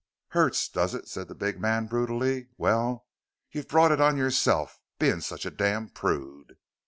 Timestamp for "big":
1.35-1.59